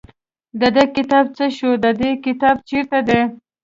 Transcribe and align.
د 0.59 0.61
ده 0.75 0.83
کتاب 0.95 1.25
څه 1.37 1.45
شو 1.57 1.71
د 1.83 1.85
دې 1.99 2.11
کتاب 2.25 2.55
چېرته 2.69 2.97
دی. 3.07 3.21